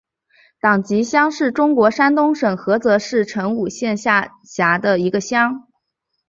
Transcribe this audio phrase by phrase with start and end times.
[0.59, 5.67] 党集乡是中国山东省菏泽市成武县下辖的一个乡。